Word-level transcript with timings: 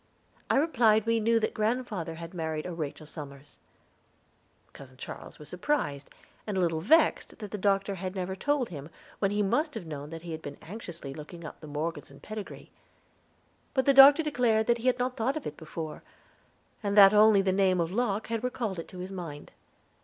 I 0.49 0.55
replied 0.57 1.05
we 1.05 1.19
knew 1.19 1.39
that 1.39 1.53
grandfather 1.53 2.15
had 2.15 2.33
married 2.33 2.65
a 2.65 2.73
Rachel 2.73 3.05
Somers. 3.05 3.59
Cousin 4.73 4.97
Charles 4.97 5.37
was 5.37 5.47
surprised 5.47 6.09
and 6.47 6.57
a 6.57 6.59
little 6.59 6.81
vexed 6.81 7.37
that 7.37 7.51
the 7.51 7.57
doctor 7.59 7.93
had 7.93 8.15
never 8.15 8.35
told 8.35 8.69
him, 8.69 8.89
when 9.19 9.29
he 9.29 9.43
must 9.43 9.75
have 9.75 9.85
known 9.85 10.09
that 10.09 10.23
he 10.23 10.31
had 10.31 10.41
been 10.41 10.57
anxiously 10.63 11.13
looking 11.13 11.45
up 11.45 11.59
the 11.59 11.67
Morgeson 11.67 12.19
pedigree; 12.19 12.71
but 13.75 13.85
the 13.85 13.93
doctor 13.93 14.23
declared 14.23 14.75
he 14.75 14.87
had 14.87 14.97
not 14.97 15.15
thought 15.15 15.37
of 15.37 15.45
it 15.45 15.55
before, 15.55 16.01
and 16.81 16.97
that 16.97 17.13
only 17.13 17.43
the 17.43 17.51
name 17.51 17.79
of 17.79 17.91
Locke 17.91 18.25
had 18.25 18.43
recalled 18.43 18.79
it 18.79 18.87
to 18.87 18.97
his 18.97 19.11
mind. 19.11 19.51